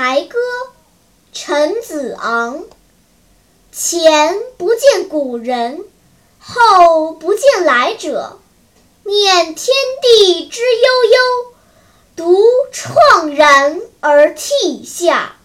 [0.00, 0.38] 才歌
[1.30, 2.64] 陈子昂。
[3.70, 5.84] 前不见古人
[6.38, 8.38] 后不见来者
[9.04, 11.54] 念天地之悠悠
[12.16, 12.34] 独
[12.72, 15.36] 怆然而涕下。